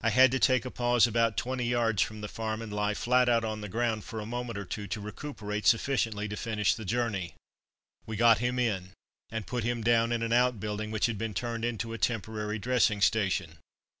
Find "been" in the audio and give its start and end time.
11.18-11.34